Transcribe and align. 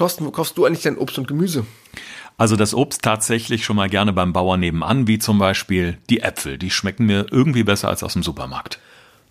Thorsten, 0.00 0.24
wo 0.24 0.30
kaufst 0.30 0.56
du 0.56 0.64
eigentlich 0.64 0.82
dein 0.82 0.96
Obst 0.96 1.18
und 1.18 1.28
Gemüse? 1.28 1.66
Also 2.38 2.56
das 2.56 2.72
Obst 2.72 3.02
tatsächlich 3.02 3.66
schon 3.66 3.76
mal 3.76 3.90
gerne 3.90 4.14
beim 4.14 4.32
Bauern 4.32 4.60
nebenan, 4.60 5.06
wie 5.06 5.18
zum 5.18 5.38
Beispiel 5.38 5.98
die 6.08 6.20
Äpfel. 6.20 6.56
Die 6.56 6.70
schmecken 6.70 7.04
mir 7.04 7.26
irgendwie 7.30 7.64
besser 7.64 7.90
als 7.90 8.02
aus 8.02 8.14
dem 8.14 8.22
Supermarkt. 8.22 8.80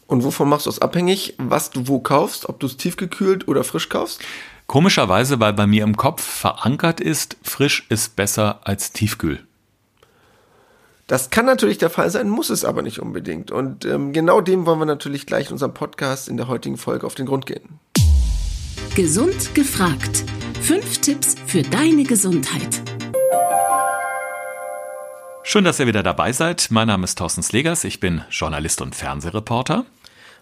Und 0.05 0.23
wovon 0.23 0.47
machst 0.47 0.67
du 0.67 0.69
es 0.69 0.79
abhängig, 0.79 1.33
was 1.39 1.71
du 1.71 1.87
wo 1.87 1.99
kaufst, 2.01 2.47
ob 2.47 2.59
du 2.59 2.67
es 2.67 2.77
tiefgekühlt 2.77 3.47
oder 3.47 3.63
frisch 3.63 3.89
kaufst? 3.89 4.21
Komischerweise, 4.67 5.39
weil 5.39 5.53
bei 5.53 5.65
mir 5.65 5.83
im 5.83 5.97
Kopf 5.97 6.21
verankert 6.21 7.01
ist, 7.01 7.37
frisch 7.41 7.87
ist 7.89 8.15
besser 8.15 8.59
als 8.63 8.91
tiefkühl. 8.91 9.39
Das 11.07 11.31
kann 11.31 11.47
natürlich 11.47 11.79
der 11.79 11.89
Fall 11.89 12.11
sein, 12.11 12.29
muss 12.29 12.51
es 12.51 12.63
aber 12.63 12.83
nicht 12.83 12.99
unbedingt. 12.99 13.49
Und 13.49 13.85
ähm, 13.85 14.13
genau 14.13 14.39
dem 14.39 14.67
wollen 14.67 14.77
wir 14.77 14.85
natürlich 14.85 15.25
gleich 15.25 15.47
in 15.47 15.53
unserem 15.53 15.73
Podcast 15.73 16.29
in 16.29 16.37
der 16.37 16.47
heutigen 16.47 16.77
Folge 16.77 17.07
auf 17.07 17.15
den 17.15 17.25
Grund 17.25 17.47
gehen. 17.47 17.79
Gesund 18.93 19.55
gefragt. 19.55 20.25
Fünf 20.61 20.99
Tipps 20.99 21.35
für 21.45 21.61
deine 21.61 22.03
Gesundheit. 22.03 22.81
Schön, 25.43 25.63
dass 25.63 25.79
ihr 25.79 25.87
wieder 25.87 26.03
dabei 26.03 26.31
seid. 26.31 26.67
Mein 26.69 26.87
Name 26.87 27.05
ist 27.05 27.17
Thorsten 27.17 27.41
Slegers. 27.41 27.83
Ich 27.83 27.99
bin 27.99 28.21
Journalist 28.29 28.81
und 28.81 28.93
Fernsehreporter. 28.93 29.85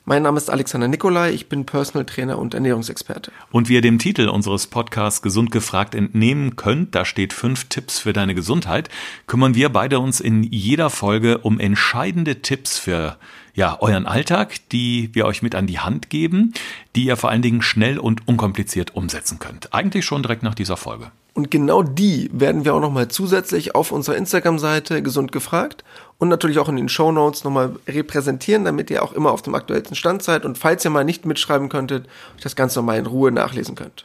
Mein 0.09 0.23
Name 0.23 0.38
ist 0.38 0.49
Alexander 0.49 0.88
Nikolai, 0.88 1.31
ich 1.34 1.49
bin 1.49 1.66
Personal 1.66 2.05
Trainer 2.05 2.39
und 2.39 2.53
Ernährungsexperte. 2.53 3.29
Und 3.52 3.67
wie 3.67 3.73
ihr 3.73 3.81
dem 3.81 3.99
Titel 3.99 4.30
unseres 4.30 4.67
Podcasts 4.67 5.21
Gesund 5.21 5.52
gefragt 5.52 5.93
entnehmen 5.95 6.55
könnt, 6.55 6.95
da 6.95 7.03
steht 7.03 7.33
fünf 7.33 7.66
Tipps 7.66 7.99
für 7.99 8.13
deine 8.13 8.33
Gesundheit, 8.33 8.88
kümmern 9.25 9.53
wir 9.53 9.67
beide 9.67 9.99
uns 9.99 10.21
in 10.21 10.43
jeder 10.43 10.89
Folge 10.89 11.39
um 11.39 11.59
entscheidende 11.59 12.41
Tipps 12.41 12.77
für 12.77 13.17
ja, 13.53 13.81
euren 13.81 14.05
Alltag, 14.05 14.70
die 14.70 15.09
wir 15.11 15.25
euch 15.25 15.41
mit 15.41 15.55
an 15.55 15.67
die 15.67 15.80
Hand 15.80 16.09
geben, 16.09 16.53
die 16.95 17.03
ihr 17.03 17.17
vor 17.17 17.30
allen 17.30 17.41
Dingen 17.41 17.61
schnell 17.61 17.99
und 17.99 18.30
unkompliziert 18.30 18.95
umsetzen 18.95 19.39
könnt. 19.39 19.73
Eigentlich 19.73 20.05
schon 20.05 20.21
direkt 20.21 20.41
nach 20.41 20.55
dieser 20.55 20.77
Folge. 20.77 21.11
Und 21.33 21.52
genau 21.52 21.83
die 21.83 22.30
werden 22.31 22.66
wir 22.66 22.73
auch 22.73 22.80
nochmal 22.80 23.09
zusätzlich 23.09 23.75
auf 23.75 23.92
unserer 23.92 24.16
Instagram-Seite 24.16 25.03
gesund 25.03 25.33
gefragt 25.33 25.83
und 26.20 26.30
natürlich 26.30 26.60
auch 26.60 26.70
in 26.70 26.78
den 26.78 26.90
Show 26.90 27.12
Notes 27.12 27.44
nochmal 27.44 27.76
repräsentieren, 27.88 28.66
damit 28.66 28.90
ihr 28.90 29.04
auch 29.04 29.14
immer 29.14 29.32
auf 29.32 29.42
dem 29.42 29.56
aktuellsten 29.56 29.96
Stand 29.96 30.23
seid 30.23 30.46
und 30.46 30.58
falls 30.58 30.84
ihr 30.84 30.92
mal 30.92 31.04
nicht 31.04 31.26
mitschreiben 31.26 31.70
könntet, 31.70 32.08
euch 32.36 32.44
das 32.44 32.56
Ganze 32.56 32.80
nochmal 32.80 32.98
in 32.98 33.06
Ruhe 33.06 33.32
nachlesen 33.32 33.76
könnt. 33.76 34.04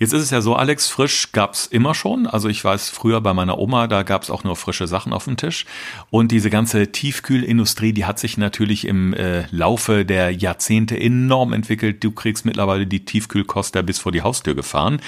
Jetzt 0.00 0.14
ist 0.14 0.22
es 0.22 0.30
ja 0.30 0.40
so, 0.40 0.56
Alex, 0.56 0.88
frisch 0.88 1.30
gab's 1.32 1.66
immer 1.66 1.94
schon. 1.94 2.26
Also 2.26 2.48
ich 2.48 2.64
weiß, 2.64 2.88
früher 2.88 3.20
bei 3.20 3.34
meiner 3.34 3.58
Oma, 3.58 3.86
da 3.86 4.02
gab's 4.02 4.30
auch 4.30 4.44
nur 4.44 4.56
frische 4.56 4.86
Sachen 4.86 5.12
auf 5.12 5.24
dem 5.24 5.36
Tisch. 5.36 5.66
Und 6.08 6.32
diese 6.32 6.48
ganze 6.48 6.90
Tiefkühlindustrie, 6.90 7.92
die 7.92 8.06
hat 8.06 8.18
sich 8.18 8.38
natürlich 8.38 8.86
im 8.86 9.12
äh, 9.12 9.44
Laufe 9.50 10.06
der 10.06 10.30
Jahrzehnte 10.30 10.98
enorm 10.98 11.52
entwickelt. 11.52 12.02
Du 12.02 12.12
kriegst 12.12 12.46
mittlerweile 12.46 12.86
die 12.86 13.04
Tiefkühlkost 13.04 13.74
da 13.74 13.82
bis 13.82 13.98
vor 13.98 14.10
die 14.10 14.22
Haustür 14.22 14.54
gefahren. 14.54 15.02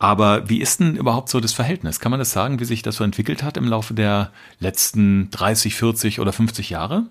Aber 0.00 0.48
wie 0.48 0.62
ist 0.62 0.80
denn 0.80 0.96
überhaupt 0.96 1.28
so 1.28 1.40
das 1.40 1.52
Verhältnis? 1.52 2.00
Kann 2.00 2.10
man 2.10 2.18
das 2.18 2.32
sagen, 2.32 2.58
wie 2.58 2.64
sich 2.64 2.80
das 2.80 2.96
so 2.96 3.04
entwickelt 3.04 3.42
hat 3.42 3.58
im 3.58 3.68
Laufe 3.68 3.92
der 3.92 4.32
letzten 4.58 5.30
30, 5.30 5.74
40 5.74 6.20
oder 6.20 6.32
50 6.32 6.70
Jahre? 6.70 7.04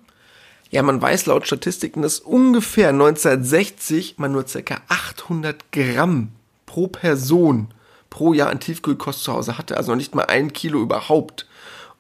Ja, 0.72 0.82
man 0.82 1.00
weiß 1.00 1.28
laut 1.28 1.46
Statistiken, 1.46 2.02
dass 2.02 2.20
ungefähr 2.20 2.90
1960 2.90 4.16
man 4.18 4.32
nur 4.32 4.44
ca. 4.44 4.82
800 4.88 5.72
Gramm 5.72 6.30
pro 6.66 6.88
Person 6.88 7.68
pro 8.10 8.34
Jahr 8.34 8.50
an 8.50 8.60
Tiefkühlkost 8.60 9.24
zu 9.24 9.34
Hause 9.34 9.60
hatte, 9.60 9.78
also 9.78 9.92
noch 9.92 9.98
nicht 9.98 10.16
mal 10.16 10.26
ein 10.26 10.52
Kilo 10.52 10.82
überhaupt. 10.82 11.48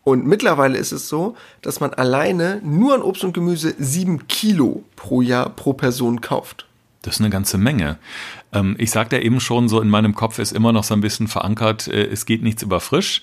Und 0.04 0.26
mittlerweile 0.26 0.80
ist 0.80 0.92
es 0.92 1.08
so, 1.08 1.36
dass 1.62 1.80
man 1.80 1.94
alleine 1.94 2.62
nur 2.64 2.95
an 2.95 3.04
Obst 3.04 3.23
und 3.23 3.34
Gemüse 3.34 3.76
sieben 3.78 4.28
Kilo 4.28 4.84
pro 4.95 5.22
Jahr 5.22 5.50
pro 5.50 5.73
Person 5.73 6.20
kauft. 6.22 6.66
Das 7.02 7.16
ist 7.16 7.22
eine 7.22 7.30
ganze 7.30 7.58
Menge. 7.58 7.97
Ähm, 8.52 8.75
ich 8.78 8.92
sagte 8.92 9.16
ja 9.16 9.22
eben 9.22 9.39
schon, 9.39 9.69
so 9.69 9.80
in 9.80 9.88
meinem 9.88 10.16
Kopf 10.16 10.38
ist 10.38 10.52
immer 10.52 10.73
noch 10.73 10.83
so 10.83 10.94
ein 10.94 11.00
bisschen 11.00 11.30
verankert, 11.30 11.88
äh, 11.88 12.05
es 12.05 12.25
geht 12.25 12.44
nichts 12.44 12.61
über 12.61 12.81
frisch. 12.81 13.22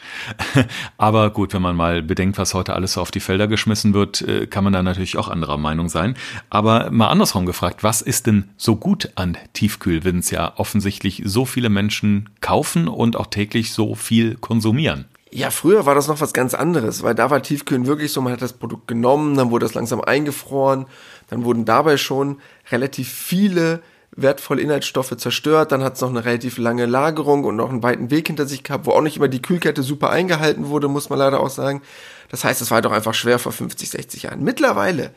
Aber 0.96 1.28
gut, 1.30 1.52
wenn 1.52 1.60
man 1.60 1.77
mal 1.77 2.02
bedenkt, 2.02 2.38
was 2.38 2.54
heute 2.54 2.74
alles 2.74 2.94
so 2.94 3.02
auf 3.02 3.10
die 3.10 3.20
Felder 3.20 3.48
geschmissen 3.48 3.92
wird, 3.92 4.22
äh, 4.22 4.47
kann 4.47 4.64
man 4.64 4.72
da 4.72 4.82
natürlich 4.82 5.19
auch 5.19 5.28
anderer 5.28 5.59
Meinung 5.59 5.91
sein. 5.91 6.16
Aber 6.48 6.91
mal 6.91 7.09
andersrum 7.09 7.44
gefragt, 7.44 7.82
was 7.82 8.00
ist 8.00 8.26
denn 8.26 8.48
so 8.56 8.76
gut 8.76 9.10
an 9.14 9.37
Tiefkühl, 9.53 10.04
wenn 10.04 10.20
es 10.20 10.31
ja 10.31 10.54
offensichtlich 10.56 11.22
so 11.26 11.44
viele 11.44 11.69
Menschen 11.69 12.31
kaufen 12.41 12.88
und 12.88 13.16
auch 13.16 13.26
täglich 13.26 13.72
so 13.72 13.94
viel 13.94 14.37
konsumieren? 14.37 15.04
Ja, 15.32 15.50
früher 15.50 15.84
war 15.84 15.94
das 15.94 16.08
noch 16.08 16.22
was 16.22 16.32
ganz 16.32 16.54
anderes, 16.54 17.03
weil 17.03 17.14
da 17.14 17.28
war 17.28 17.43
Tiefkühlen 17.43 17.87
wirklich 17.87 18.10
so, 18.10 18.22
man 18.22 18.32
hat 18.32 18.41
das 18.41 18.54
Produkt 18.54 18.88
genommen, 18.88 19.37
dann 19.37 19.50
wurde 19.50 19.66
es 19.66 19.75
langsam 19.75 20.00
eingefroren, 20.00 20.87
dann 21.28 21.44
wurden 21.44 21.64
dabei 21.64 21.97
schon 21.97 22.41
relativ 22.70 23.09
viele 23.09 23.82
wertvolle 24.16 24.62
Inhaltsstoffe 24.62 25.16
zerstört, 25.16 25.72
dann 25.72 25.84
hat 25.84 25.94
es 25.94 26.00
noch 26.00 26.09
eine 26.09 26.25
relativ 26.25 26.59
lange 26.59 26.87
Lagerung 26.87 27.44
und 27.44 27.56
noch 27.56 27.69
einen 27.69 27.82
weiten 27.82 28.10
Weg 28.10 28.28
hinter 28.28 28.47
sich 28.47 28.62
gehabt, 28.62 28.87
wo 28.87 28.92
auch 28.92 29.03
nicht 29.03 29.16
immer 29.16 29.28
die 29.28 29.42
Kühlkette 29.42 29.82
super 29.82 30.10
eingehalten 30.10 30.69
wurde, 30.69 30.88
muss 30.88 31.10
man 31.10 31.19
leider 31.19 31.41
auch 31.41 31.50
sagen. 31.50 31.82
Das 32.31 32.42
heißt, 32.42 32.62
es 32.62 32.70
war 32.70 32.82
doch 32.82 32.92
einfach 32.92 33.14
schwer 33.14 33.38
vor 33.38 33.53
50, 33.53 33.91
60 33.91 34.22
Jahren. 34.25 34.42
Mittlerweile 34.42 35.12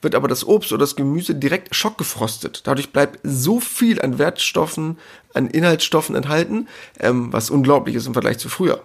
wird 0.00 0.14
aber 0.14 0.28
das 0.28 0.46
Obst 0.46 0.72
oder 0.72 0.80
das 0.80 0.96
Gemüse 0.96 1.34
direkt 1.34 1.74
schockgefrostet. 1.74 2.62
Dadurch 2.66 2.92
bleibt 2.92 3.18
so 3.22 3.58
viel 3.58 4.00
an 4.00 4.18
Wertstoffen, 4.18 4.98
an 5.32 5.48
Inhaltsstoffen 5.48 6.14
enthalten, 6.14 6.68
ähm, 7.00 7.32
was 7.32 7.50
unglaublich 7.50 7.96
ist 7.96 8.06
im 8.06 8.12
Vergleich 8.12 8.38
zu 8.38 8.48
früher. 8.48 8.82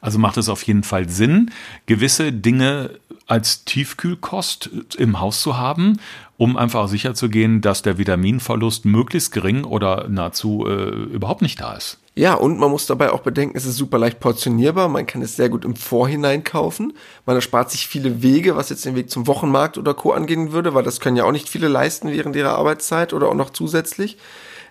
Also 0.00 0.18
macht 0.18 0.36
es 0.36 0.48
auf 0.48 0.62
jeden 0.62 0.82
Fall 0.82 1.08
Sinn, 1.08 1.50
gewisse 1.86 2.32
Dinge 2.32 2.90
als 3.26 3.64
Tiefkühlkost 3.64 4.70
im 4.98 5.20
Haus 5.20 5.40
zu 5.42 5.56
haben, 5.56 5.98
um 6.36 6.56
einfach 6.56 6.88
sicherzugehen, 6.88 7.60
dass 7.60 7.82
der 7.82 7.98
Vitaminverlust 7.98 8.84
möglichst 8.84 9.32
gering 9.32 9.64
oder 9.64 10.08
nahezu 10.08 10.64
äh, 10.66 10.90
überhaupt 11.12 11.42
nicht 11.42 11.60
da 11.60 11.74
ist. 11.74 11.98
Ja, 12.18 12.32
und 12.32 12.58
man 12.58 12.70
muss 12.70 12.86
dabei 12.86 13.12
auch 13.12 13.20
bedenken, 13.20 13.58
es 13.58 13.66
ist 13.66 13.76
super 13.76 13.98
leicht 13.98 14.20
portionierbar, 14.20 14.88
man 14.88 15.06
kann 15.06 15.20
es 15.20 15.36
sehr 15.36 15.50
gut 15.50 15.66
im 15.66 15.76
Vorhinein 15.76 16.44
kaufen, 16.44 16.94
man 17.26 17.36
erspart 17.36 17.70
sich 17.70 17.88
viele 17.88 18.22
Wege, 18.22 18.56
was 18.56 18.70
jetzt 18.70 18.86
den 18.86 18.94
Weg 18.94 19.10
zum 19.10 19.26
Wochenmarkt 19.26 19.76
oder 19.76 19.92
Co. 19.92 20.12
angehen 20.12 20.52
würde, 20.52 20.72
weil 20.72 20.82
das 20.82 21.00
können 21.00 21.16
ja 21.16 21.24
auch 21.24 21.32
nicht 21.32 21.48
viele 21.48 21.68
leisten 21.68 22.10
während 22.10 22.34
ihrer 22.34 22.56
Arbeitszeit 22.56 23.12
oder 23.12 23.28
auch 23.28 23.34
noch 23.34 23.50
zusätzlich 23.50 24.16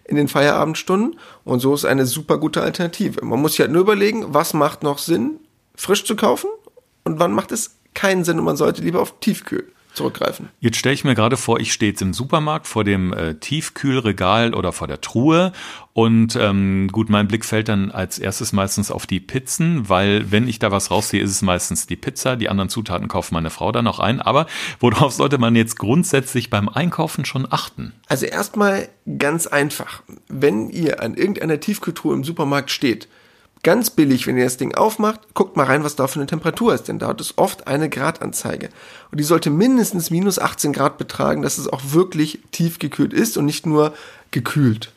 in 0.05 0.15
den 0.15 0.27
Feierabendstunden. 0.27 1.19
Und 1.43 1.59
so 1.59 1.73
ist 1.73 1.85
eine 1.85 2.05
super 2.05 2.37
gute 2.37 2.61
Alternative. 2.61 3.23
Man 3.25 3.41
muss 3.41 3.53
sich 3.53 3.61
halt 3.61 3.71
nur 3.71 3.81
überlegen, 3.81 4.33
was 4.33 4.53
macht 4.53 4.83
noch 4.83 4.99
Sinn, 4.99 5.39
frisch 5.75 6.05
zu 6.05 6.15
kaufen? 6.15 6.49
Und 7.03 7.19
wann 7.19 7.33
macht 7.33 7.51
es 7.51 7.75
keinen 7.93 8.23
Sinn 8.23 8.39
und 8.39 8.45
man 8.45 8.57
sollte 8.57 8.81
lieber 8.81 9.01
auf 9.01 9.19
Tiefkühl 9.19 9.71
zurückgreifen. 9.95 10.49
Jetzt 10.59 10.77
stelle 10.77 10.93
ich 10.93 11.03
mir 11.03 11.15
gerade 11.15 11.37
vor, 11.37 11.59
ich 11.59 11.73
stehe 11.73 11.91
jetzt 11.91 12.01
im 12.01 12.13
Supermarkt 12.13 12.67
vor 12.67 12.83
dem 12.83 13.13
äh, 13.13 13.35
Tiefkühlregal 13.35 14.53
oder 14.53 14.71
vor 14.71 14.87
der 14.87 15.01
Truhe 15.01 15.51
und 15.95 16.35
ähm, 16.35 16.89
gut, 16.91 17.09
mein 17.09 17.29
Blick 17.29 17.45
fällt 17.45 17.69
dann 17.69 17.89
als 17.89 18.19
erstes 18.19 18.51
meistens 18.51 18.91
auf 18.91 19.07
die 19.07 19.21
Pizzen, 19.21 19.87
weil 19.87 20.29
wenn 20.29 20.45
ich 20.45 20.59
da 20.59 20.69
was 20.69 20.91
rausziehe, 20.91 21.23
ist 21.23 21.31
es 21.31 21.41
meistens 21.41 21.87
die 21.87 21.95
Pizza. 21.95 22.35
Die 22.35 22.49
anderen 22.49 22.67
Zutaten 22.67 23.07
kauft 23.07 23.31
meine 23.31 23.49
Frau 23.49 23.71
dann 23.71 23.85
noch 23.85 23.99
ein. 23.99 24.19
Aber 24.19 24.45
worauf 24.81 25.13
sollte 25.13 25.37
man 25.37 25.55
jetzt 25.55 25.79
grundsätzlich 25.79 26.49
beim 26.49 26.67
Einkaufen 26.67 27.23
schon 27.23 27.47
achten? 27.49 27.93
Also 28.09 28.25
erstmal 28.25 28.89
ganz 29.17 29.47
einfach. 29.47 30.03
Wenn 30.27 30.69
ihr 30.69 31.01
an 31.01 31.15
irgendeiner 31.15 31.61
Tiefkühltruhe 31.61 32.13
im 32.13 32.25
Supermarkt 32.25 32.71
steht, 32.71 33.07
Ganz 33.65 33.89
billig, 33.89 34.27
wenn 34.27 34.37
ihr 34.37 34.43
das 34.43 34.57
Ding 34.57 34.75
aufmacht, 34.75 35.21
guckt 35.33 35.57
mal 35.57 35.63
rein, 35.63 35.83
was 35.83 35.95
da 35.95 36.05
für 36.05 36.19
eine 36.19 36.27
Temperatur 36.27 36.75
ist, 36.75 36.87
denn 36.87 36.99
da 36.99 37.07
hat 37.07 37.19
es 37.19 37.39
oft 37.39 37.65
eine 37.65 37.89
Gradanzeige. 37.89 38.69
Und 39.09 39.19
die 39.19 39.23
sollte 39.23 39.49
mindestens 39.49 40.11
minus 40.11 40.37
18 40.37 40.71
Grad 40.71 40.99
betragen, 40.99 41.41
dass 41.41 41.57
es 41.57 41.67
auch 41.67 41.81
wirklich 41.85 42.41
tief 42.51 42.77
gekühlt 42.77 43.11
ist 43.11 43.37
und 43.37 43.45
nicht 43.45 43.65
nur 43.65 43.95
gekühlt. 44.29 44.91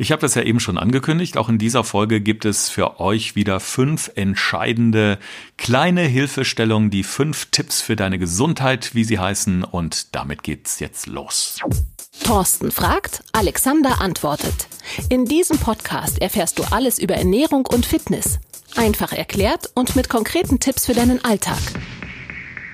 Ich 0.00 0.12
habe 0.12 0.20
das 0.20 0.36
ja 0.36 0.42
eben 0.42 0.60
schon 0.60 0.78
angekündigt. 0.78 1.36
Auch 1.36 1.48
in 1.48 1.58
dieser 1.58 1.82
Folge 1.82 2.20
gibt 2.20 2.44
es 2.44 2.68
für 2.68 3.00
euch 3.00 3.34
wieder 3.34 3.58
fünf 3.58 4.12
entscheidende 4.14 5.18
kleine 5.56 6.02
Hilfestellungen, 6.02 6.88
die 6.88 7.02
fünf 7.02 7.46
Tipps 7.46 7.80
für 7.80 7.96
deine 7.96 8.20
Gesundheit, 8.20 8.94
wie 8.94 9.02
sie 9.02 9.18
heißen. 9.18 9.64
Und 9.64 10.14
damit 10.14 10.44
geht's 10.44 10.78
jetzt 10.78 11.08
los. 11.08 11.58
Thorsten 12.22 12.70
fragt, 12.70 13.24
Alexander 13.32 14.00
antwortet. 14.00 14.68
In 15.08 15.24
diesem 15.24 15.58
Podcast 15.58 16.22
erfährst 16.22 16.60
du 16.60 16.62
alles 16.70 17.00
über 17.00 17.16
Ernährung 17.16 17.66
und 17.66 17.84
Fitness. 17.84 18.38
Einfach 18.76 19.12
erklärt 19.12 19.68
und 19.74 19.96
mit 19.96 20.08
konkreten 20.08 20.60
Tipps 20.60 20.86
für 20.86 20.94
deinen 20.94 21.24
Alltag. 21.24 21.58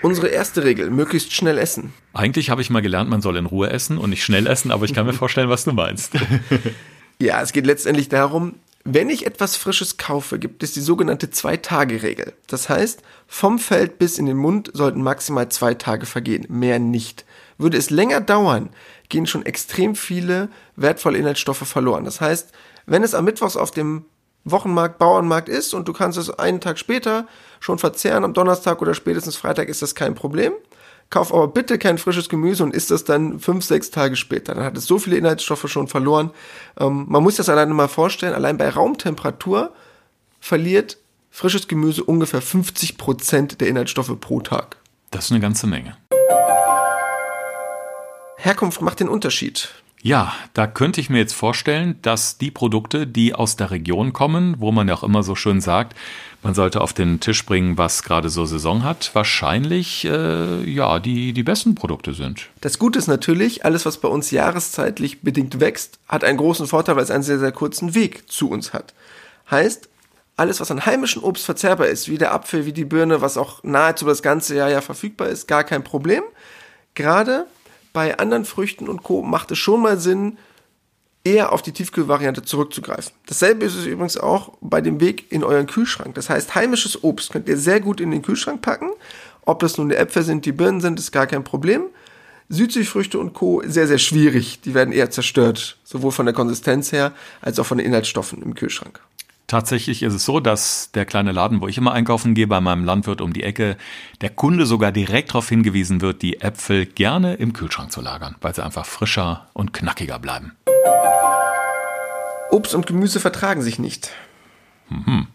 Unsere 0.03 0.29
erste 0.29 0.65
Regel, 0.65 0.91
möglichst 0.91 1.33
schnell 1.33 1.57
essen. 1.57 1.95
Eigentlich 2.13 2.51
habe 2.51 2.61
ich 2.61 2.69
mal 2.69 2.83
gelernt, 2.83 3.09
man 3.09 3.23
soll 3.23 3.39
in 3.39 3.47
Ruhe 3.47 3.71
essen 3.71 3.97
und 3.97 4.11
nicht 4.11 4.23
schnell 4.23 4.47
essen, 4.47 4.71
aber 4.71 4.85
ich 4.85 4.93
kann 4.93 5.07
mir 5.07 5.13
vorstellen, 5.15 5.49
was 5.49 5.65
du 5.65 5.73
meinst. 5.73 6.13
ja, 7.19 7.41
es 7.41 7.53
geht 7.53 7.67
letztendlich 7.67 8.09
darum, 8.09 8.55
wenn 8.85 9.09
ich 9.09 9.25
etwas 9.25 9.57
Frisches 9.57 9.97
kaufe, 9.97 10.39
gibt 10.39 10.63
es 10.63 10.73
die 10.73 10.81
sogenannte 10.81 11.31
Zwei-Tage-Regel. 11.31 12.35
Das 12.47 12.69
heißt, 12.69 13.01
vom 13.27 13.59
Feld 13.59 13.99
bis 13.99 14.19
in 14.19 14.27
den 14.27 14.37
Mund 14.37 14.71
sollten 14.75 15.03
maximal 15.03 15.49
zwei 15.49 15.73
Tage 15.73 16.05
vergehen, 16.05 16.45
mehr 16.51 16.79
nicht. 16.79 17.25
Würde 17.57 17.79
es 17.79 17.89
länger 17.89 18.21
dauern, 18.21 18.69
gehen 19.09 19.27
schon 19.27 19.47
extrem 19.47 19.95
viele 19.95 20.51
wertvolle 20.77 21.17
Inhaltsstoffe 21.17 21.67
verloren. 21.67 22.05
Das 22.05 22.21
heißt, 22.21 22.53
wenn 22.85 23.03
es 23.03 23.15
am 23.15 23.25
Mittwochs 23.25 23.57
auf 23.57 23.71
dem 23.71 24.05
Wochenmarkt, 24.45 24.99
Bauernmarkt 24.99 25.49
ist 25.49 25.73
und 25.73 25.89
du 25.89 25.95
kannst 25.95 26.19
es 26.19 26.31
einen 26.31 26.61
Tag 26.61 26.79
später 26.79 27.27
schon 27.61 27.79
verzehren, 27.79 28.25
am 28.25 28.35
Donnerstag 28.35 28.83
oder 28.83 28.93
spätestens 28.93 29.37
Freitag 29.37 29.69
ist 29.69 29.81
das 29.81 29.95
kein 29.95 30.15
Problem. 30.15 30.53
Kauf 31.11 31.33
aber 31.33 31.49
bitte 31.49 31.79
kein 31.79 31.99
frisches 31.99 32.29
Gemüse 32.29 32.65
und 32.65 32.75
isst 32.75 32.91
das 32.91 33.05
dann 33.05 33.39
fünf, 33.39 33.65
sechs 33.65 33.91
Tage 33.91 34.17
später. 34.17 34.55
Dann 34.55 34.65
hat 34.65 34.77
es 34.77 34.87
so 34.87 34.99
viele 34.99 35.17
Inhaltsstoffe 35.17 35.69
schon 35.69 35.89
verloren. 35.89 36.31
Ähm, 36.79 37.07
man 37.09 37.23
muss 37.23 37.37
das 37.37 37.49
alleine 37.49 37.75
mal 37.75 37.89
vorstellen, 37.89 38.35
allein 38.35 38.59
bei 38.59 38.69
Raumtemperatur 38.69 39.73
verliert 40.41 40.99
frisches 41.31 41.69
Gemüse 41.69 42.05
ungefähr 42.05 42.41
50 42.41 42.97
Prozent 42.97 43.61
der 43.61 43.69
Inhaltsstoffe 43.69 44.19
pro 44.21 44.41
Tag. 44.41 44.77
Das 45.11 45.27
ist 45.27 45.31
eine 45.31 45.41
ganze 45.41 45.67
Menge. 45.67 45.97
Herkunft 48.37 48.83
macht 48.83 49.01
den 49.01 49.09
Unterschied. 49.09 49.71
Ja, 50.05 50.35
da 50.53 50.67
könnte 50.67 51.01
ich 51.01 51.09
mir 51.09 51.17
jetzt 51.17 51.33
vorstellen, 51.33 51.99
dass 52.03 52.37
die 52.37 52.51
Produkte, 52.51 53.07
die 53.07 53.35
aus 53.35 53.57
der 53.57 53.71
Region 53.71 54.13
kommen, 54.13 54.57
wo 54.59 54.71
man 54.71 54.87
ja 54.87 54.93
auch 54.93 55.03
immer 55.03 55.23
so 55.23 55.35
schön 55.35 55.63
sagt, 55.63 55.97
man 56.43 56.53
sollte 56.53 56.83
auf 56.83 56.93
den 56.93 57.21
Tisch 57.21 57.47
bringen, 57.47 57.79
was 57.79 58.03
gerade 58.03 58.29
so 58.29 58.45
Saison 58.45 58.85
hat, 58.85 59.15
wahrscheinlich 59.15 60.05
äh, 60.05 60.63
ja 60.71 60.99
die, 60.99 61.33
die 61.33 61.43
besten 61.43 61.75
Produkte 61.75 62.13
sind. 62.13 62.51
Das 62.61 62.79
Gute 62.79 62.99
ist 62.99 63.07
natürlich, 63.07 63.65
alles, 63.65 63.87
was 63.87 63.97
bei 63.97 64.09
uns 64.09 64.31
jahreszeitlich 64.31 65.23
bedingt 65.23 65.59
wächst, 65.59 65.99
hat 66.07 66.23
einen 66.23 66.37
großen 66.37 66.67
Vorteil, 66.67 66.97
weil 66.97 67.05
es 67.05 67.11
einen 67.11 67.23
sehr, 67.23 67.39
sehr 67.39 67.53
kurzen 67.53 67.95
Weg 67.95 68.31
zu 68.31 68.51
uns 68.51 68.75
hat. 68.75 68.93
Heißt, 69.51 69.89
alles, 70.37 70.61
was 70.61 70.71
an 70.71 70.85
heimischem 70.85 71.25
Obst 71.25 71.47
verzehrbar 71.47 71.87
ist, 71.87 72.11
wie 72.11 72.19
der 72.19 72.35
Apfel, 72.35 72.67
wie 72.67 72.75
die 72.75 72.85
Birne, 72.85 73.23
was 73.23 73.39
auch 73.39 73.65
nahezu 73.65 74.05
das 74.05 74.23
ganze 74.23 74.55
Jahr 74.55 74.69
ja 74.69 74.83
verfügbar 74.83 75.29
ist, 75.29 75.49
gar 75.49 75.65
kein 75.65 75.83
Problem. 75.83 76.25
Gerade 76.95 77.47
bei 77.95 78.19
anderen 78.19 78.45
Früchten 78.45 78.89
und 78.89 79.03
Co. 79.03 79.23
macht 79.23 79.51
es 79.53 79.59
schon 79.59 79.81
mal 79.81 79.99
Sinn, 79.99 80.37
eher 81.23 81.53
auf 81.53 81.63
die 81.63 81.73
Tiefkühlvariante 81.73 82.43
zurückzugreifen. 82.43 83.13
Dasselbe 83.27 83.65
ist 83.65 83.77
es 83.77 83.87
übrigens 83.87 84.19
auch 84.19 84.53
bei 84.61 84.83
dem 84.83 85.01
Weg 85.01 85.33
in 85.33 85.43
euren 85.43 85.67
Kühlschrank. 85.67 86.15
Das 86.17 86.29
heißt, 86.29 86.55
heimisches 86.55 87.03
Obst 87.03 87.33
könnt 87.33 87.49
ihr 87.49 87.57
sehr 87.57 87.81
gut 87.81 88.01
in 88.01 88.11
den 88.11 88.21
Kühlschrank 88.21 88.61
packen. 88.61 88.91
Ob 89.47 89.61
das 89.61 89.79
nun 89.79 89.89
die 89.89 89.95
Äpfel 89.95 90.23
sind, 90.23 90.45
die 90.45 90.53
Birnen 90.53 90.83
sind, 90.83 90.99
ist 90.99 91.13
gar 91.13 91.27
kein 91.27 91.45
Problem. 91.45 91.85
Südseefrüchte 92.51 93.19
und 93.19 93.33
Co. 93.33 93.63
sehr, 93.65 93.87
sehr 93.87 93.99
schwierig. 93.99 94.61
Die 94.61 94.75
werden 94.75 94.93
eher 94.93 95.11
zerstört, 95.11 95.79
sowohl 95.85 96.13
von 96.13 96.27
der 96.27 96.35
Konsistenz 96.35 96.93
her 96.93 97.13
als 97.41 97.59
auch 97.59 97.67
von 97.67 97.79
den 97.79 97.87
Inhaltsstoffen 97.87 98.43
im 98.43 98.55
Kühlschrank. 98.55 99.01
Tatsächlich 99.55 100.03
ist 100.03 100.15
es 100.15 100.25
so, 100.25 100.41
dass 100.41 100.91
der 100.95 101.05
kleine 101.05 101.31
Laden, 101.31 101.61
wo 101.61 101.69
ich 101.69 101.79
immer 101.79 101.93
einkaufen 101.93 102.35
gehe, 102.35 102.49
bei 102.49 102.61
meinem 102.61 102.85
Landwirt 102.85 103.21
um 103.21 103.33
die 103.33 103.45
Ecke, 103.45 103.77
der 104.21 104.31
Kunde 104.31 104.67
sogar 104.67 104.91
direkt 104.91 105.29
darauf 105.29 105.49
hingewiesen 105.49 106.01
wird, 106.01 106.23
die 106.23 106.41
Äpfel 106.41 106.87
gerne 106.87 107.35
im 107.35 107.53
Kühlschrank 107.53 107.93
zu 107.93 108.01
lagern, 108.01 108.35
weil 108.41 108.53
sie 108.53 108.65
einfach 108.65 108.85
frischer 108.85 109.47
und 109.53 109.73
knackiger 109.73 110.19
bleiben. 110.19 110.57
Obst 112.51 112.75
und 112.75 112.89
Gemüse 112.89 113.21
vertragen 113.21 113.63
sich 113.63 113.79
nicht. 113.79 114.11
Mhm. 114.89 115.29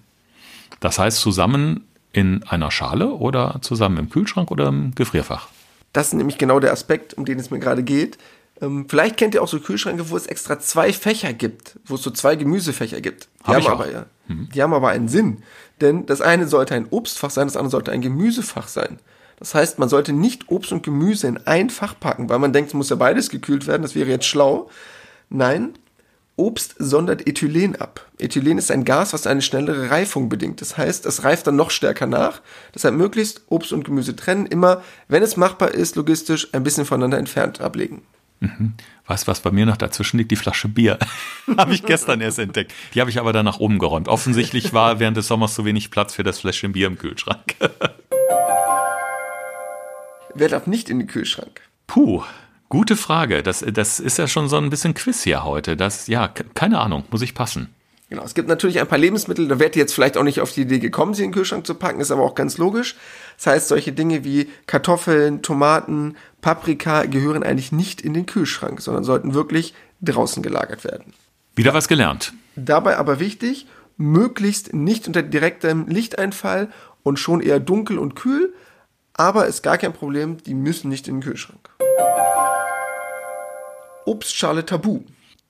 Das 0.82 1.00
heißt 1.00 1.22
zusammen 1.22 1.88
in 2.12 2.44
einer 2.44 2.72
Schale 2.72 3.14
oder 3.14 3.60
zusammen 3.62 3.96
im 4.00 4.10
Kühlschrank 4.10 4.52
oder 4.52 4.68
im 4.68 4.94
Gefrierfach? 4.96 5.48
Das 5.94 6.08
ist 6.08 6.14
nämlich 6.16 6.38
genau 6.38 6.60
der 6.60 6.74
Aspekt, 6.74 7.14
um 7.14 7.24
den 7.24 7.40
es 7.40 7.52
mir 7.52 7.60
gerade 7.60 7.84
geht. 7.84 8.18
Ähm, 8.62 8.88
vielleicht 8.90 9.18
kennt 9.18 9.34
ihr 9.34 9.42
auch 9.42 9.48
so 9.48 9.60
Kühlschränke, 9.60 10.10
wo 10.10 10.18
es 10.18 10.28
extra 10.28 10.60
zwei 10.60 10.92
Fächer 10.92 11.34
gibt, 11.34 11.80
wo 11.86 11.96
es 11.96 12.04
so 12.04 12.12
zwei 12.12 12.36
Gemüsefächer 12.36 13.02
gibt. 13.02 13.30
Die, 13.42 13.52
Hab 13.52 13.64
haben, 13.64 13.68
aber, 13.68 13.92
ja, 13.92 14.06
die 14.28 14.62
haben 14.62 14.74
aber 14.74 14.90
einen 14.90 15.08
Sinn. 15.08 15.44
Denn 15.82 16.06
das 16.06 16.22
eine 16.22 16.48
sollte 16.48 16.76
ein 16.76 16.88
Obstfach 16.90 17.30
sein, 17.30 17.48
das 17.48 17.56
andere 17.56 17.72
sollte 17.72 17.92
ein 17.92 18.02
Gemüsefach 18.02 18.68
sein. 18.68 19.00
Das 19.38 19.56
heißt, 19.56 19.80
man 19.80 19.88
sollte 19.88 20.12
nicht 20.12 20.50
Obst 20.50 20.74
und 20.74 20.84
Gemüse 20.84 21.28
in 21.28 21.38
ein 21.48 21.70
Fach 21.70 21.98
packen, 21.98 22.28
weil 22.30 22.40
man 22.40 22.52
denkt, 22.52 22.70
es 22.70 22.74
muss 22.74 22.90
ja 22.90 22.98
beides 22.98 23.30
gekühlt 23.30 23.68
werden, 23.68 23.84
das 23.84 23.96
wäre 23.96 24.10
jetzt 24.10 24.26
schlau. 24.26 24.70
Nein, 25.30 25.76
Obst 26.36 26.76
sondert 26.78 27.28
Ethylen 27.28 27.76
ab. 27.78 28.06
Ethylen 28.18 28.58
ist 28.58 28.72
ein 28.72 28.84
Gas, 28.84 29.14
was 29.14 29.28
eine 29.28 29.42
schnellere 29.42 29.92
Reifung 29.92 30.28
bedingt. 30.28 30.60
Das 30.60 30.78
heißt, 30.78 31.06
es 31.06 31.24
reift 31.24 31.48
dann 31.48 31.56
noch 31.56 31.72
stärker 31.72 32.06
nach. 32.06 32.42
Deshalb 32.74 32.96
möglichst 32.96 33.42
Obst 33.48 33.72
und 33.72 33.84
Gemüse 33.84 34.16
trennen, 34.16 34.46
immer, 34.46 34.82
wenn 35.08 35.24
es 35.24 35.38
machbar 35.38 35.74
ist, 35.74 35.96
logistisch 35.96 36.54
ein 36.54 36.64
bisschen 36.64 36.86
voneinander 36.86 37.18
entfernt 37.18 37.62
ablegen. 37.62 38.04
Weißt 39.06 39.28
du, 39.28 39.32
was 39.32 39.42
bei 39.42 39.52
mir 39.52 39.66
noch 39.66 39.76
dazwischen 39.78 40.18
liegt? 40.18 40.32
Die 40.32 40.36
Flasche 40.38 40.68
Bier. 40.70 40.98
habe 41.58 41.74
ich 41.74 41.84
gestern 41.84 42.22
erst 42.22 42.40
entdeckt. 42.40 42.74
Die 42.94 43.02
habe 43.02 43.10
ich 43.10 43.20
aber 43.20 43.34
dann 43.34 43.46
nach 43.46 43.60
oben 43.60 43.80
geräumt. 43.80 44.08
Offensichtlich 44.08 44.72
war 44.74 45.00
während 45.00 45.18
des 45.18 45.28
Sommers 45.28 45.56
zu 45.56 45.66
wenig 45.66 45.92
Platz 45.92 46.14
für 46.16 46.24
das 46.24 46.40
Fläschchen 46.40 46.72
Bier 46.72 46.88
im 46.88 46.98
Kühlschrank. 46.98 47.56
Wer 50.36 50.48
darf 50.50 50.68
nicht 50.68 50.90
in 50.90 51.00
den 51.00 51.08
Kühlschrank? 51.08 51.62
Puh, 51.88 52.24
gute 52.70 52.96
Frage. 52.96 53.44
Das, 53.44 53.60
das 53.74 54.00
ist 54.00 54.18
ja 54.18 54.28
schon 54.28 54.48
so 54.48 54.58
ein 54.58 54.70
bisschen 54.70 54.94
Quiz 54.94 55.24
hier 55.24 55.44
heute. 55.44 55.76
Das, 55.76 56.08
ja, 56.08 56.28
ke- 56.28 56.46
keine 56.54 56.80
Ahnung, 56.80 57.04
muss 57.10 57.22
ich 57.24 57.34
passen. 57.34 57.74
Genau, 58.10 58.24
es 58.24 58.34
gibt 58.34 58.48
natürlich 58.48 58.80
ein 58.80 58.88
paar 58.88 58.98
Lebensmittel, 58.98 59.48
da 59.48 59.60
werdet 59.60 59.76
ihr 59.76 59.82
jetzt 59.82 59.94
vielleicht 59.94 60.18
auch 60.18 60.24
nicht 60.24 60.42
auf 60.42 60.52
die 60.52 60.62
Idee 60.62 60.80
gekommen, 60.80 61.14
sie 61.14 61.24
in 61.24 61.30
den 61.30 61.36
Kühlschrank 61.36 61.68
zu 61.68 61.76
packen, 61.76 62.02
ist 62.02 62.10
aber 62.10 62.24
auch 62.24 62.34
ganz 62.34 62.58
logisch. 62.58 62.96
Das 63.38 63.48
heißt, 63.48 63.68
solche 63.68 63.92
Dinge 63.92 64.24
wie 64.24 64.50
Kartoffeln, 64.66 65.44
Tomaten, 65.44 66.16
Paprika 66.42 67.06
gehören 67.06 67.44
eigentlich 67.44 67.72
nicht 67.72 68.02
in 68.02 68.16
den 68.16 68.26
Kühlschrank, 68.26 68.82
sondern 68.82 69.04
sollten 69.04 69.36
wirklich 69.36 69.76
draußen 70.02 70.42
gelagert 70.42 70.84
werden. 70.84 71.14
Wieder 71.56 71.76
was 71.76 71.88
gelernt. 71.88 72.34
Dabei 72.56 72.98
aber 72.98 73.20
wichtig, 73.20 73.68
möglichst 73.98 74.74
nicht 74.74 75.06
unter 75.06 75.22
direktem 75.22 75.88
Lichteinfall 75.88 76.70
und 77.04 77.20
schon 77.20 77.42
eher 77.42 77.60
dunkel 77.60 78.00
und 78.00 78.16
kühl, 78.16 78.54
aber 79.14 79.46
ist 79.46 79.62
gar 79.62 79.78
kein 79.78 79.94
Problem, 79.94 80.38
die 80.44 80.56
müssen 80.56 80.90
nicht 80.90 81.08
in 81.08 81.18
den 81.18 81.24
Kühlschrank. 81.24 81.70
Obstschale 84.06 84.66
tabu. 84.66 85.02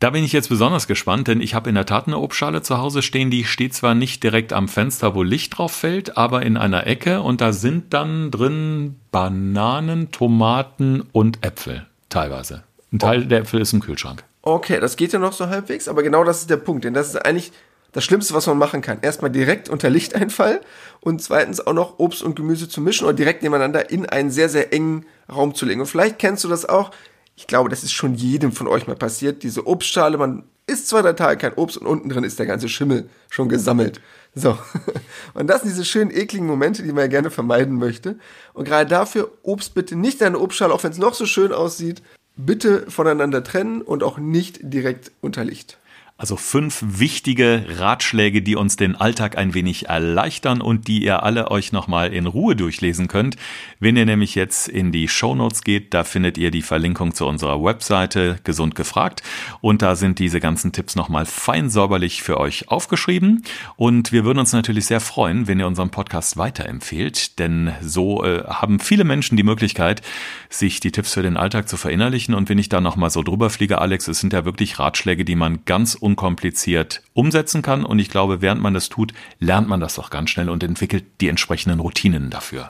Da 0.01 0.11
bin 0.11 0.23
ich 0.23 0.31
jetzt 0.31 0.47
besonders 0.47 0.87
gespannt, 0.87 1.27
denn 1.27 1.41
ich 1.41 1.55
habe 1.55 1.67
in 1.67 1.75
der 1.75 1.85
Tat 1.85 2.07
eine 2.07 2.19
Obstschale 2.19 2.61
zu 2.61 2.77
Hause 2.77 3.01
stehen, 3.01 3.29
die 3.29 3.43
steht 3.43 3.73
zwar 3.73 3.95
nicht 3.95 4.23
direkt 4.23 4.53
am 4.53 4.69
Fenster, 4.69 5.13
wo 5.13 5.23
Licht 5.23 5.57
drauf 5.57 5.73
fällt, 5.73 6.15
aber 6.15 6.43
in 6.43 6.55
einer 6.55 6.87
Ecke 6.87 7.21
und 7.21 7.41
da 7.41 7.51
sind 7.51 7.93
dann 7.93 8.31
drin 8.31 8.95
Bananen, 9.11 10.09
Tomaten 10.11 11.03
und 11.11 11.45
Äpfel 11.45 11.85
teilweise. 12.07 12.63
Ein 12.93 12.99
Teil 12.99 13.25
der 13.25 13.39
Äpfel 13.39 13.59
ist 13.59 13.73
im 13.73 13.81
Kühlschrank. 13.81 14.23
Okay, 14.41 14.79
das 14.79 14.95
geht 14.95 15.11
ja 15.11 15.19
noch 15.19 15.33
so 15.33 15.49
halbwegs, 15.49 15.89
aber 15.89 16.01
genau 16.01 16.23
das 16.23 16.39
ist 16.39 16.49
der 16.49 16.57
Punkt, 16.57 16.85
denn 16.85 16.93
das 16.93 17.09
ist 17.09 17.17
eigentlich 17.17 17.51
das 17.91 18.05
Schlimmste, 18.05 18.33
was 18.33 18.47
man 18.47 18.57
machen 18.57 18.81
kann. 18.81 18.99
Erstmal 19.01 19.31
direkt 19.31 19.67
unter 19.67 19.89
Lichteinfall 19.89 20.61
und 21.01 21.21
zweitens 21.21 21.65
auch 21.67 21.73
noch 21.73 21.99
Obst 21.99 22.23
und 22.23 22.37
Gemüse 22.37 22.69
zu 22.69 22.79
mischen 22.79 23.03
oder 23.03 23.13
direkt 23.13 23.43
nebeneinander 23.43 23.89
in 23.89 24.05
einen 24.05 24.31
sehr, 24.31 24.47
sehr 24.47 24.71
engen 24.71 25.05
Raum 25.29 25.55
zu 25.55 25.65
legen. 25.65 25.81
Und 25.81 25.87
vielleicht 25.87 26.19
kennst 26.19 26.45
du 26.45 26.47
das 26.47 26.67
auch. 26.67 26.91
Ich 27.39 27.47
glaube, 27.47 27.69
das 27.69 27.83
ist 27.83 27.93
schon 27.93 28.15
jedem 28.15 28.51
von 28.51 28.67
euch 28.67 28.85
mal 28.85 28.97
passiert. 28.97 29.43
Diese 29.43 29.65
Obstschale, 29.65 30.17
man 30.17 30.43
isst 30.67 30.89
zwei, 30.89 31.01
drei 31.01 31.13
Tage 31.13 31.37
kein 31.37 31.53
Obst 31.53 31.77
und 31.77 31.87
unten 31.87 32.09
drin 32.09 32.25
ist 32.25 32.37
der 32.37 32.45
ganze 32.45 32.67
Schimmel 32.67 33.09
schon 33.29 33.47
gesammelt. 33.47 34.01
So. 34.35 34.57
Und 35.33 35.47
das 35.47 35.61
sind 35.61 35.71
diese 35.71 35.85
schönen, 35.85 36.11
ekligen 36.11 36.45
Momente, 36.45 36.83
die 36.83 36.91
man 36.91 37.05
ja 37.05 37.07
gerne 37.07 37.31
vermeiden 37.31 37.77
möchte. 37.77 38.19
Und 38.51 38.65
gerade 38.65 38.89
dafür 38.89 39.31
Obst 39.41 39.73
bitte 39.73 39.95
nicht 39.95 40.19
in 40.19 40.27
eine 40.27 40.39
Obstschale, 40.39 40.73
auch 40.73 40.83
wenn 40.83 40.91
es 40.91 40.97
noch 40.97 41.13
so 41.13 41.25
schön 41.25 41.53
aussieht, 41.53 42.03
bitte 42.35 42.91
voneinander 42.91 43.41
trennen 43.41 43.83
und 43.83 44.03
auch 44.03 44.17
nicht 44.17 44.59
direkt 44.61 45.13
unter 45.21 45.45
Licht. 45.45 45.77
Also 46.19 46.35
fünf 46.35 46.83
wichtige 46.85 47.63
Ratschläge, 47.77 48.41
die 48.41 48.57
uns 48.57 48.75
den 48.75 48.97
Alltag 48.97 49.37
ein 49.37 49.53
wenig 49.53 49.87
erleichtern 49.87 50.59
und 50.59 50.89
die 50.89 51.01
ihr 51.01 51.23
alle 51.23 51.49
euch 51.49 51.71
nochmal 51.71 52.11
in 52.11 52.25
Ruhe 52.25 52.57
durchlesen 52.57 53.07
könnt. 53.07 53.37
Wenn 53.79 53.95
ihr 53.95 54.05
nämlich 54.05 54.35
jetzt 54.35 54.67
in 54.67 54.91
die 54.91 55.07
Shownotes 55.07 55.63
geht, 55.63 55.93
da 55.93 56.03
findet 56.03 56.37
ihr 56.37 56.51
die 56.51 56.61
Verlinkung 56.61 57.13
zu 57.13 57.25
unserer 57.25 57.63
Webseite 57.63 58.37
Gesund 58.43 58.75
gefragt. 58.75 59.23
Und 59.61 59.81
da 59.81 59.95
sind 59.95 60.19
diese 60.19 60.41
ganzen 60.41 60.73
Tipps 60.73 60.97
nochmal 60.97 61.25
fein 61.25 61.69
säuberlich 61.69 62.21
für 62.21 62.37
euch 62.37 62.67
aufgeschrieben. 62.67 63.45
Und 63.77 64.11
wir 64.11 64.25
würden 64.25 64.39
uns 64.39 64.51
natürlich 64.51 64.87
sehr 64.87 64.99
freuen, 64.99 65.47
wenn 65.47 65.61
ihr 65.61 65.67
unseren 65.67 65.89
Podcast 65.89 66.35
weiterempfehlt, 66.35 67.39
denn 67.39 67.71
so 67.79 68.25
äh, 68.25 68.43
haben 68.43 68.81
viele 68.81 69.05
Menschen 69.05 69.37
die 69.37 69.43
Möglichkeit, 69.43 70.01
sich 70.49 70.81
die 70.81 70.91
Tipps 70.91 71.13
für 71.13 71.21
den 71.21 71.37
Alltag 71.37 71.69
zu 71.69 71.77
verinnerlichen. 71.77 72.33
Und 72.35 72.49
wenn 72.49 72.59
ich 72.59 72.67
da 72.67 72.81
nochmal 72.81 73.09
so 73.09 73.23
drüber 73.23 73.49
fliege, 73.49 73.79
Alex, 73.79 74.09
es 74.09 74.19
sind 74.19 74.33
ja 74.33 74.43
wirklich 74.43 74.79
Ratschläge, 74.79 75.23
die 75.23 75.37
man 75.37 75.63
ganz 75.63 75.95
unkompliziert 76.09 77.01
umsetzen 77.13 77.61
kann. 77.61 77.85
Und 77.85 77.99
ich 77.99 78.09
glaube, 78.09 78.41
während 78.41 78.61
man 78.61 78.73
das 78.73 78.89
tut, 78.89 79.13
lernt 79.39 79.67
man 79.67 79.79
das 79.79 79.99
auch 79.99 80.09
ganz 80.09 80.29
schnell 80.29 80.49
und 80.49 80.63
entwickelt 80.63 81.05
die 81.21 81.27
entsprechenden 81.27 81.79
Routinen 81.79 82.29
dafür. 82.29 82.69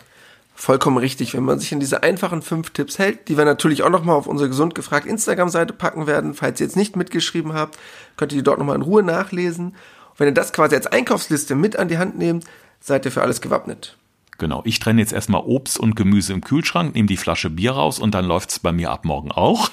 Vollkommen 0.56 0.98
richtig, 0.98 1.34
wenn 1.34 1.44
man 1.44 1.58
sich 1.60 1.74
an 1.74 1.80
diese 1.80 2.04
einfachen 2.04 2.42
fünf 2.42 2.72
Tipps 2.72 3.00
hält, 3.00 3.30
die 3.30 3.38
wir 3.38 3.46
natürlich 3.46 3.84
auch 3.84 3.90
nochmal 3.90 4.18
auf 4.18 4.28
unsere 4.28 4.50
gesund 4.50 4.76
gefragt 4.76 5.08
Instagram-Seite 5.08 5.72
packen 5.74 6.06
werden. 6.06 6.34
Falls 6.34 6.60
ihr 6.60 6.66
jetzt 6.66 6.76
nicht 6.76 6.98
mitgeschrieben 6.98 7.54
habt, 7.54 7.80
könnt 8.18 8.34
ihr 8.34 8.40
die 8.40 8.44
dort 8.44 8.60
nochmal 8.60 8.76
in 8.76 8.82
Ruhe 8.82 9.02
nachlesen. 9.02 9.68
Und 9.68 10.20
wenn 10.20 10.28
ihr 10.28 10.34
das 10.34 10.52
quasi 10.52 10.76
als 10.76 10.88
Einkaufsliste 10.88 11.56
mit 11.56 11.78
an 11.78 11.88
die 11.88 11.98
Hand 11.98 12.18
nehmt, 12.18 12.44
seid 12.82 13.06
ihr 13.06 13.12
für 13.12 13.22
alles 13.22 13.40
gewappnet. 13.40 13.99
Genau, 14.40 14.62
ich 14.64 14.80
trenne 14.80 15.02
jetzt 15.02 15.14
erstmal 15.14 15.42
Obst 15.46 15.78
und 15.78 15.96
Gemüse 15.96 16.34
im 16.34 16.42
Kühlschrank, 16.42 16.96
nehme 16.96 17.08
die 17.08 17.18
Flasche 17.18 17.50
Bier 17.50 17.74
raus 17.74 18.00
und 18.00 18.16
dann 18.16 18.26
läuft's 18.26 18.60
bei 18.60 18.72
mir 18.72 18.90
ab 18.90 19.04
morgen 19.04 19.32
auch. 19.32 19.70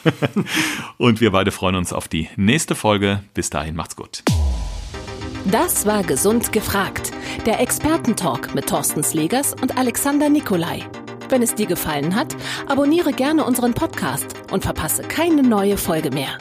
und 0.99 1.21
wir 1.21 1.31
beide 1.31 1.53
freuen 1.53 1.77
uns 1.77 1.93
auf 1.93 2.09
die 2.09 2.29
nächste 2.37 2.75
Folge. 2.75 3.23
Bis 3.33 3.49
dahin, 3.49 3.77
macht's 3.77 3.97
gut. 3.97 4.25
Das 5.45 5.87
war 5.87 6.03
Gesund 6.03 6.51
gefragt. 6.51 7.13
Der 7.47 7.61
Expertentalk 7.61 8.55
mit 8.57 8.69
Thorsten 8.69 9.05
Slegers 9.05 9.55
und 9.55 9.79
Alexander 9.79 10.29
Nikolai. 10.29 10.85
Wenn 11.29 11.43
es 11.43 11.55
dir 11.55 11.67
gefallen 11.67 12.17
hat, 12.17 12.37
abonniere 12.67 13.13
gerne 13.13 13.45
unseren 13.45 13.73
Podcast 13.73 14.35
und 14.51 14.65
verpasse 14.65 15.03
keine 15.03 15.45
neue 15.45 15.77
Folge 15.77 16.11
mehr. 16.11 16.39